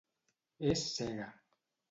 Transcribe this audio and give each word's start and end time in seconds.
És 0.71 0.87
cega. 0.95 1.29